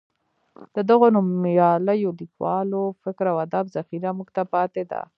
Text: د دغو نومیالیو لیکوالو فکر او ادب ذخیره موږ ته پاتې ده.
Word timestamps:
د 0.75 0.77
دغو 0.89 1.07
نومیالیو 1.15 2.11
لیکوالو 2.19 2.81
فکر 3.03 3.25
او 3.31 3.37
ادب 3.45 3.65
ذخیره 3.75 4.09
موږ 4.17 4.29
ته 4.35 4.43
پاتې 4.53 4.83
ده. 4.91 5.01